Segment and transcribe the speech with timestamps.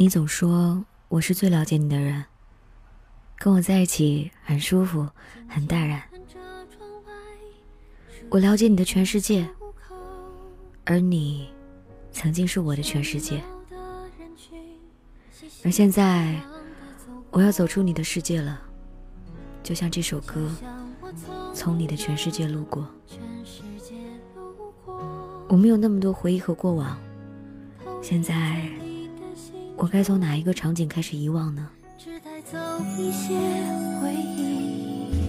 [0.00, 2.24] 你总说我是最了解你的人，
[3.36, 5.08] 跟我在一起很舒服，
[5.48, 6.00] 很淡然。
[8.30, 9.48] 我了解你的全世界，
[10.84, 11.52] 而你
[12.12, 13.42] 曾经是我的全世界。
[15.64, 16.40] 而现在，
[17.32, 18.62] 我要走出你的世界了，
[19.64, 20.48] 就像这首歌
[21.52, 22.86] 从你的全世界路过。
[25.48, 26.96] 我们有那么多回忆和过往，
[28.00, 28.70] 现在。
[29.80, 31.68] 我该从哪一个场景开始遗忘呢？
[31.96, 32.58] 只带走
[32.98, 33.34] 一些
[34.02, 35.28] 回忆。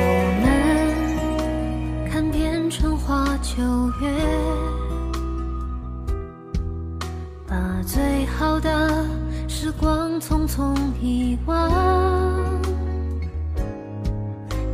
[0.00, 0.04] 我
[0.42, 3.62] 们看遍春花秋
[4.00, 4.97] 月。
[7.78, 9.06] 把最好的
[9.46, 11.62] 时光匆匆遗忘，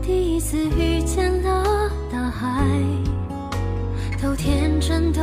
[0.00, 2.66] 第一次遇见了大海，
[4.22, 5.20] 都天真的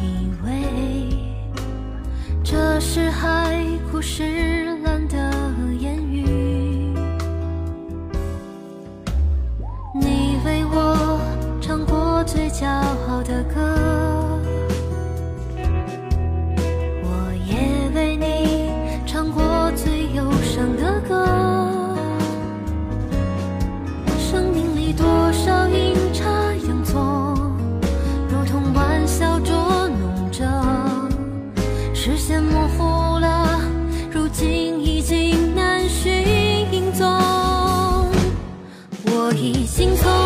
[0.00, 1.18] 以为
[2.44, 3.60] 这是海
[3.90, 5.33] 枯石烂的
[39.44, 40.23] 你心口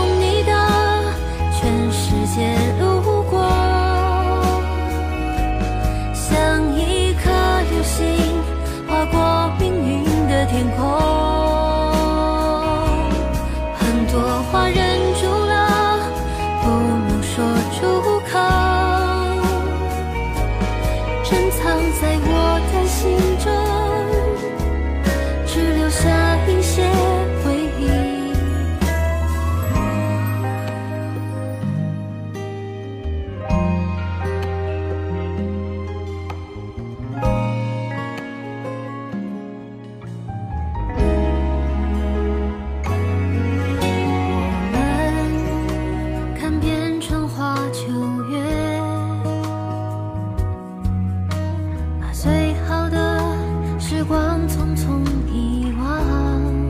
[54.29, 55.03] 光匆匆
[55.33, 56.68] 遗忘